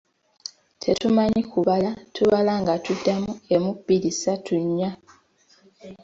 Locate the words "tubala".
2.15-2.53